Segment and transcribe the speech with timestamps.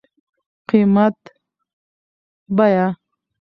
[0.69, 1.17] قيمت
[2.57, 2.87] √ بيه